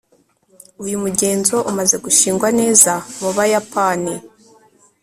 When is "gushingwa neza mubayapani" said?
2.05-4.13